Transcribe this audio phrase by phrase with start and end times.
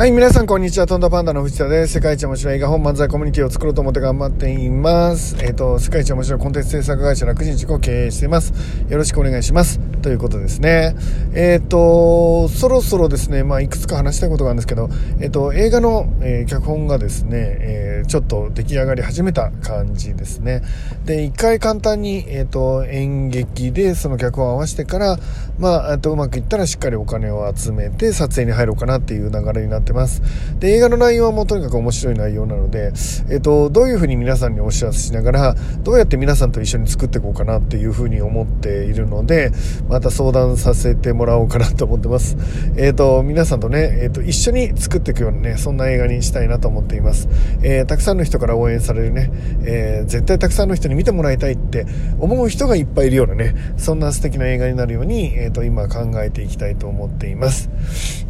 [0.00, 0.86] はい、皆さんこんにちは。
[0.86, 1.92] トンダパンダの藤田です。
[1.92, 5.36] 世界一面白い映画本漫才コミュニティを作ろうと思って頑張っています。
[5.44, 8.54] えっ、ー、と、世界一面白いコンテンツ制作会社楽人塾を経営しています。
[8.88, 9.78] よろしくお願いします。
[10.00, 10.96] ということですね。
[11.34, 14.88] えっ、ー、と、そろそろですね、まあ、いくつか話したいことがあるんですけど、
[15.20, 20.62] えっ、ー、と、映画の、え脚本がですね、えちょっと出来上がり始めた感じですね。
[21.04, 25.18] で、一回簡単に、えっ、と、演劇でその脚本を合わせてから、
[25.58, 30.22] まあ、とうまくいったらしっかりお金を集めて撮影に入ろうかなっていう流れになってます。
[30.58, 32.92] で、映画の内容はもうとにかく面白い内容なので、
[33.30, 39.52] えっ、と、どういうふうに皆さんにお知らせしながら、どうやって皆さんと一緒に作っていこうかなっていうふうに思っているので、
[39.88, 42.36] また相談させてもらおうかなと思ってます。
[42.76, 47.28] えっ、と、皆さんとね、えっ、と、一緒に作っていくようなね、そんな映画にしたいなと思っています。
[47.62, 49.30] えたくさんの人から応援されるね、
[49.64, 51.86] え絶対たくさんの人に見てもらいたいって
[52.18, 57.70] 思う人がいっぱいいるようなね、そんな素敵な映画になるように、えっ、と、今考えていきたいと思っています。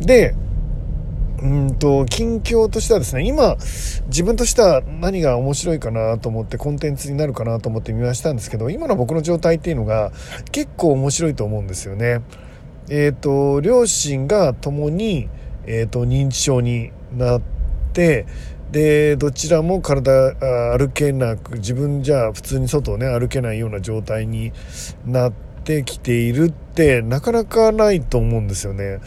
[0.00, 0.34] で、
[1.42, 3.56] うんと、近況としてはですね、今、
[4.08, 10.12] 自分としては何が面白いかなと思って、コンテンツになるかなと思って見ましたんですけど、今の僕の状態っていうのが
[10.52, 12.20] 結構面白いと思うんですよね。
[12.90, 15.28] えっ、ー、と、両親が共に、
[15.66, 17.40] えっ、ー、と、認知症になっ
[17.92, 18.26] て、
[18.70, 20.34] で、どちらも体
[20.76, 24.52] 歩けなく、自分じゃ普通に外をね、歩けないような状態に
[25.06, 25.32] なっ
[25.64, 28.98] てきているって、なかなかないと思うんですよね。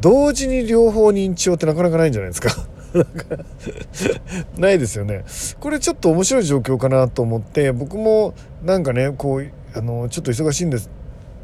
[0.00, 2.50] 同時に両方認知症ってなかなかないんじゃないですか
[4.58, 5.24] ないですよね。
[5.60, 8.34] これちょっと面白い状況かなと思って、僕も
[8.64, 10.90] なんかね、こう、あの、ちょっと忙しいんです。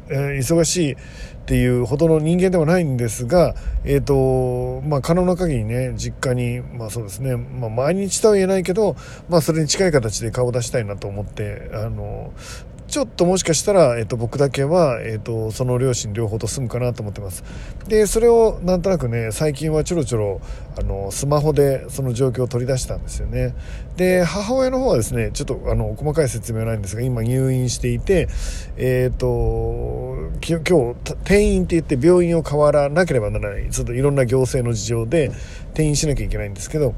[0.09, 0.97] えー、忙しいっ
[1.45, 3.55] ていうほどの人間ではないんですが、
[3.85, 8.95] えっ、ー、と、まあ、可能な限りね、実家に、まあそうですね、まあ、毎日とは言えないけど、
[9.29, 12.33] まあ、それに近い形で顔を出したいなと思って、あの、
[12.87, 17.43] ちょっともしかしたら、えっと、僕だけは、えっと、その両親両方と住むかなと思ってます。
[17.89, 20.41] で、それをなんとなくね、最近はちょろちょろ、
[20.79, 23.53] あの、スマホでその状況を取り出したんですよね。
[23.97, 28.29] で、母親の方はですね、ちょっとあの、細かい説明はないんですが、今入院していて、
[28.77, 30.15] えっ、と、
[30.47, 35.31] 今日、転院って言って病院を変わらなければならない、ちょっといろんな行政の事情で
[35.71, 36.93] 転院しなきゃいけないんですけど、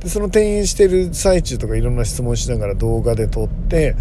[0.00, 3.94] でその転院してる最中とかいろんな質問しながら動画で撮って、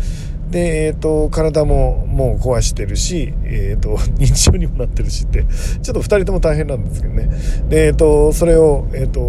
[0.50, 5.46] で、えっ、ー、と、体ももう壊してるし、えっ、ー、と、認知症にもなってるしって、
[5.82, 7.30] ちょっと二人とも大変なんですけどね。
[7.70, 9.20] で、えっ、ー、と、それを、えっ、と、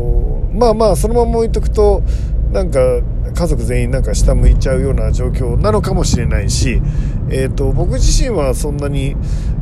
[0.52, 2.02] まあまあ、そのまま置いとくと、
[2.52, 2.80] なんか、
[3.34, 6.80] 家族全員なんか下向いちゃうような状況なのかもしれないし、
[7.31, 9.16] えーと、僕自身はそんなに、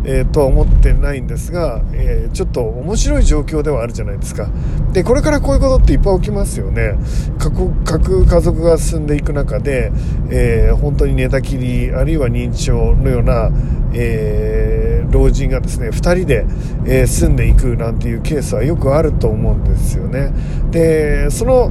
[0.04, 4.48] えー、とは思ってないんですが、えー、ちょっと面白い状況ではあるじゃないですか。
[4.92, 6.94] でこれからこういうことっていっぱい起きますよね。
[7.38, 9.92] 各各家族が進んでいく中で、
[10.30, 13.50] えー、本当に寝たきりあるいは認知症のような、
[13.92, 16.46] えー、老人がですね2人で、
[16.84, 20.32] えー、住んでいくなんていうケースはよくあると思うんですよね。
[20.70, 21.70] でその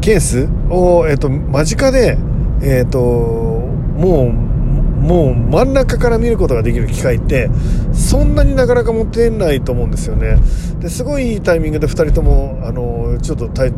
[0.00, 2.16] ケースを、えっ、と、間近で、
[2.62, 3.57] えっ、と、
[3.98, 7.50] もう、もう真ん中から見ることができる機会って
[7.92, 10.36] そんなになかなか持てないと思うんですよね。
[10.80, 13.72] ですごいいいタイミングで2人ともあのちょっと体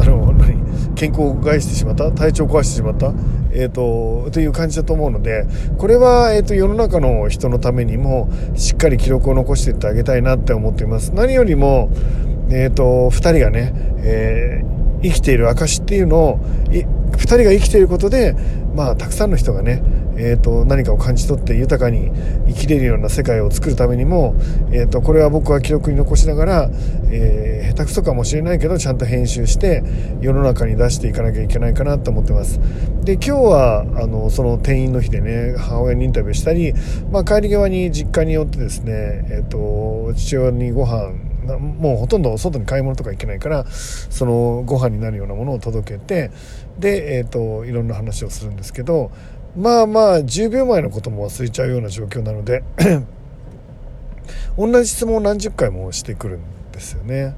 [0.00, 0.56] あの何
[0.94, 3.12] 健康を害してしまった体調を壊してしまった、
[3.52, 5.46] えーと、という感じだと思うので
[5.76, 11.12] これは、えーと、世の中の人のためにもしっかり記録を残していってあげたいなって思っています。
[11.12, 11.90] 何よりも、
[12.50, 16.40] えーと、2人がね、えー生きている証っていうのを
[17.16, 18.34] 2人が生きていることで、
[18.74, 19.82] まあ、たくさんの人がね、
[20.16, 22.10] えーと、何かを感じ取って豊かに
[22.48, 24.34] 生きれるような世界を作るためにも、
[24.70, 26.70] えーと、これは僕は記録に残しながら、
[27.10, 29.82] えー、下手くそかもしれないけどちゃんと編集して
[30.20, 32.60] 世の中に出していかなきゃいけないかなと思ってます。
[33.04, 36.72] で今日はあのその店員の日でね母親にインタビューしたり、
[37.10, 38.92] まあ、帰り際に実家によってですね、
[39.30, 46.30] えーと父親にご飯もうほとんど外に買い物とか行けないからそのご飯になるようなものを届けて
[46.78, 49.10] で、えーと、いろんな話をするんですけど
[49.56, 52.62] まあまあ10秒前のことも忘れちゃうような状況なので
[54.56, 56.40] 同じ質問を何十回もしてくるん
[56.72, 57.34] ですよね。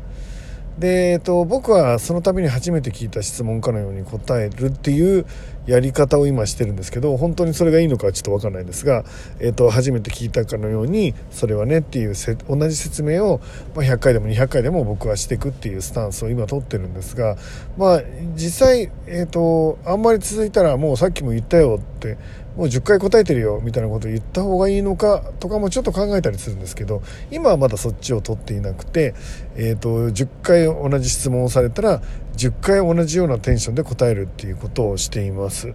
[0.79, 5.27] で、えっと、僕はその度に初めて聞いた質問かのように答えるっていう
[5.67, 9.05] やり方を今してるんですけど本当にそれがいいのかはちょっと分かんないんですが、
[9.41, 12.15] えっと、初めて聞いたかのようにそれはねっていう
[12.49, 13.41] 同じ説明を、
[13.75, 17.37] まあ、100回でも200回でも僕はしていくっていうスタンスを今取ってるんですが
[17.77, 18.03] まあ
[18.35, 22.19] 実際、えっと、あんまり続いたらもうさっきも言ったよって
[22.57, 29.15] もう10回答えてるよみたいなことを言った方がいいのかとかもちょっと考えたりするんですけど今はまだそっちを取っていなくて、
[29.57, 32.01] えーと、10回同じ質問をされたら
[32.37, 35.75] 10回同じようなテンションで答えるっていうことをしています。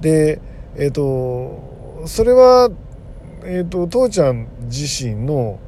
[0.00, 0.40] で
[0.76, 2.70] えっ、ー、とそれは、
[3.44, 5.58] えーと、父ちゃん自身の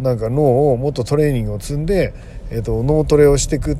[0.00, 2.14] なんか脳をもっとトレーニングを積んで、
[2.50, 3.76] えーと、脳トレをしていくっ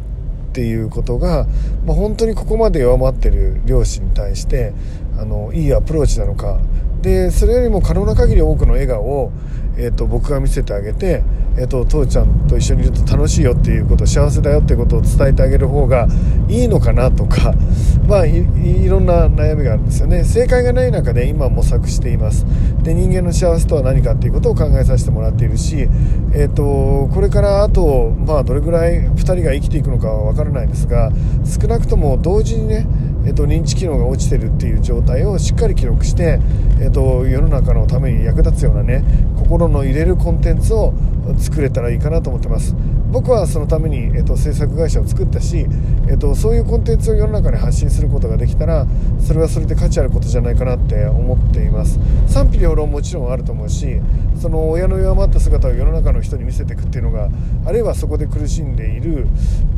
[0.52, 1.46] ていうことが、
[1.86, 4.72] まあ、本当にここまで弱まってる両親に対して
[5.18, 6.60] あのいいアプローチなのか。
[7.02, 9.32] でそれよりも可能な限り多くの笑顔を、
[9.76, 11.22] えーと、僕が見せてあげて、
[11.58, 16.06] えーと、父ちゃんと一緒にいると楽しいよっていうこと幸せだよってことを伝えてあげる方が
[16.48, 17.52] いいのかなとか
[18.06, 20.22] まあいろんな悩みがあるんですよね。
[20.22, 22.46] 正解がない中で今模索しています。
[22.84, 25.88] で人間の幸せとは何かっていうことを考えさせてもらっているし、
[26.32, 31.10] えーと、これからあと、まあ、どれぐらい2人が生きていくのかは分からないですが
[31.44, 32.86] 少なくとも同時にね
[33.28, 36.40] えーと、認知機能が落ちてるっていう状態をしっかり記録して、
[36.80, 39.04] えーと、世の中のために役立つようなね
[39.36, 40.94] 心の入れるコンテンツを
[41.36, 42.74] 作れたらいいかなと思ってます。
[43.10, 45.66] 僕はそのために、えーと、制作会社を作ったし、
[46.08, 48.86] えー、とそういうコンテンツを世の中に発信することができたら
[49.18, 51.98] それはそれで価値あることじゃないかなって思っています。
[52.26, 54.00] 賛否両論もちろんあると思うし
[54.40, 57.30] その親の弱まった姿を世の中の人に見せていくっていうのが
[57.64, 59.26] あるいはそこで苦しんでいる、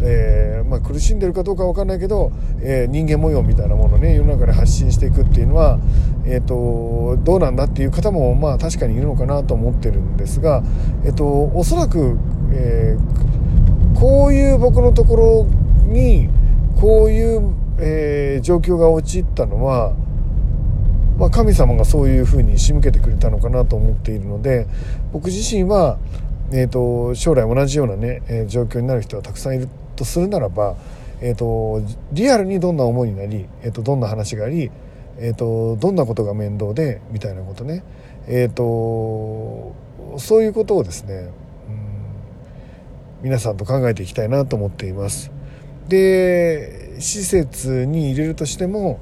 [0.03, 5.79] えー、まあ、苦しんでるかどうか分かんないけど、えー、人間模様みたいなものをね世の中で発信していくっていうのは、
[6.25, 10.63] えーと、どうなんだっていう方もまあ確かにいるのかなと思ってるんですが、
[11.05, 12.19] えーと、おそらく、
[12.53, 12.97] え
[13.95, 15.47] こういう僕のところ
[15.87, 16.29] に
[16.81, 19.95] こういう、え状況が陥ったのは
[21.21, 24.67] まあ、神様がそういうふうに仕向けてくれたのかなと思っているので
[25.13, 25.99] 僕自身は、
[26.51, 30.77] えーと、将来同じようなね、えー、状況になる人がたくさんいるとするならば、
[31.21, 31.83] えーと、
[32.13, 34.71] リアルにどんな思いになり、えーと、どんな話があり、
[35.21, 37.85] えー、とどんなことが面倒でみたいなことね、
[38.27, 39.75] えー、と
[40.19, 41.31] そういうことをですね、
[41.69, 42.15] うん、
[43.23, 45.31] 皆さんと考えていきたいなと思っています。
[45.89, 49.01] で施設に入れるとしても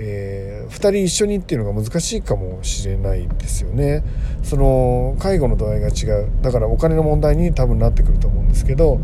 [0.00, 4.04] えー、2人一緒にっていうのが難しいかもしれないですよね
[4.44, 9.00] その介護の度合いが違うだからお金の問題に多分なってくると思うんですけど、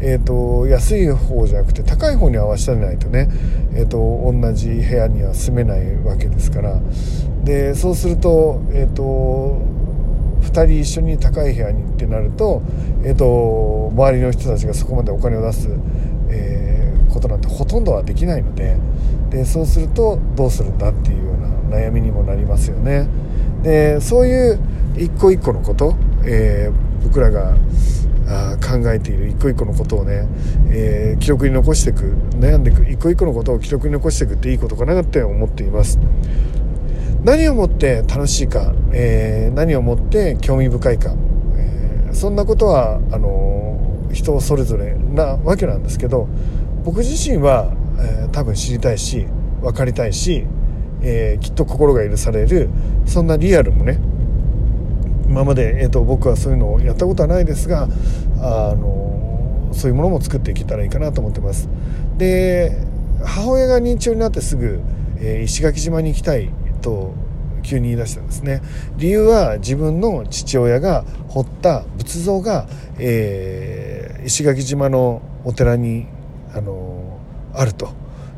[0.00, 3.28] えーと、安い方じゃなくて高い方に合わせられないとね、
[3.74, 6.80] えーと、同じ部屋には住めないわけですから
[7.42, 9.60] でそうすると,、えーと、
[10.42, 12.62] 2人一緒に高い部屋にってなると,、
[13.02, 15.68] えー、と周りの人たちがそこまでお金を出す、
[16.30, 18.76] えー、ことなんてほとんどはできないので。
[19.30, 23.08] でそうするとどうするんだっていうような悩みにもなりますよね。
[23.62, 24.60] でそういう
[24.96, 27.56] 一個一個のこと、えー、僕らが
[28.28, 30.26] あ考えている一個一個のことをね、
[30.70, 35.98] えー、記録に残していく悩んでいく一個一個のことを記録に残していくっていいことかなって思っています。
[37.24, 41.12] 何をもって楽しいか、えー、何をもって興味深いか、
[41.56, 46.28] えー、そんなことはあの人それぞれなわけなんですけど
[46.84, 49.26] 僕自身はえー、多分知りたいし
[49.62, 50.46] 分かりたいし、
[51.02, 52.68] えー、きっと心が許される
[53.06, 53.98] そんなリアルもね
[55.28, 57.88] 今まで、えーと、僕はそういうのをやったことはないですが、
[58.40, 61.68] あのそういうものも作っていけたらいいかなと思ってます。
[62.16, 62.78] で
[63.24, 64.80] 母親が認知症になってすぐ、
[65.18, 66.50] えー、石垣島に行きたい
[66.80, 67.12] と
[67.62, 68.62] 急に言い出したんですね。
[68.96, 72.68] 理由は自分の父親が彫った仏像が、
[72.98, 76.06] えー、石垣島のお寺に
[76.54, 77.18] あの
[77.56, 77.90] あると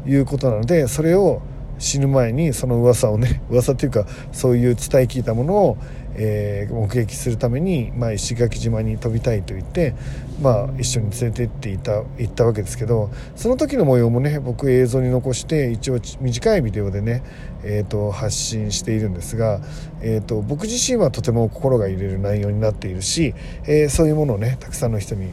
[0.06, 1.42] いうことなのでそれを
[1.78, 5.76] 死ぬ前にその噂をね 噂っていうかそういう伝え聞いたものを、
[6.14, 9.94] えー、目撃するために、まあ、石垣島に飛びたいと言って、
[10.42, 17.22] まあ、一緒に連れてっていた行ったわけですけどその時の模様もね僕映像に残して一応短いビデオでね、
[17.62, 19.60] えーと、発信しているんですが、
[20.02, 23.34] えーと、僕自身はとても心が揺れる内容になっているし、
[23.66, 25.28] えー、そういうものをねたくさんの人に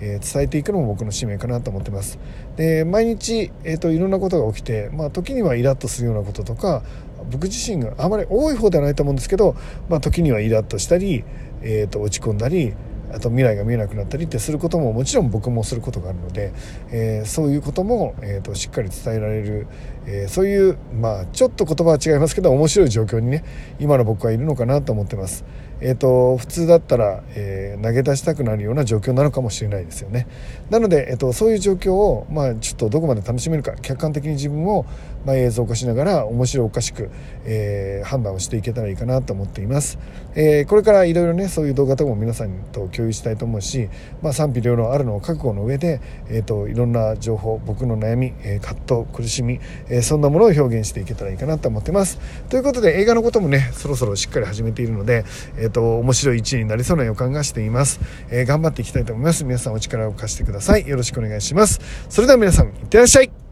[0.00, 2.18] えー、伝えていくのも僕の使命かなと思ってます
[2.56, 6.82] で毎日、えーと、いろんなことが起きて、まあ、時にはイラッとするようなこととか
[7.30, 9.56] 僕自身があまり多い方ではないと思うんですけど、
[9.88, 11.24] まあ、時にはイラッとしたり、
[11.62, 12.74] えーと落ち込んだり
[13.12, 16.52] あと未来が見えなくなったりってすることももちろん僕もすることがあるので、
[16.90, 19.66] えー、そういうことも、えーと、しっかり伝えられる、
[20.06, 23.44] えー、そういうまあちょっと言葉は違いますけど面白い状況にね
[23.78, 25.44] 今の僕はいるのかなと思ってます。
[25.80, 30.26] えーと、普通だったら、えー、投げ出したくなるような状況なのかもしれないですよね。
[30.70, 34.86] なので、えーと、そういう状況を、まあ、ちょっとどこまで楽しめるか客観的に自分を、
[35.24, 37.10] まあ、映像化しながら面白おかしく、
[37.44, 39.98] えー、判断をしていけたらいいかなと思っています、
[40.34, 43.88] えこれからいろいろねそういう動画とかも皆さんと共有したいと思うし、
[44.22, 52.18] まあ、賛否両論あるのを覚悟の上で、えーと、いろんな情報僕の悩み、えー、葛藤苦しみ、えー、そんなものを表現していけたらいいかなと思っています。
[52.48, 55.24] ということで映画のこともねそろそろしっかり始めているので、
[55.56, 59.44] えーえっと、面白い一位になりそうな予感がしています、えー、頑張っていきたいと思います。
[59.44, 60.86] 皆さんお力を貸してください。
[60.86, 61.80] よろしくお願いします。
[62.08, 63.45] それでは皆さんいってらっしゃい。